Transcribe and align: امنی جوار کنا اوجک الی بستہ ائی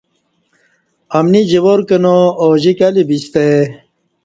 امنی 1.17 1.41
جوار 1.51 1.79
کنا 1.87 2.15
اوجک 2.41 2.79
الی 2.87 3.03
بستہ 3.09 3.41
ائی 3.47 3.63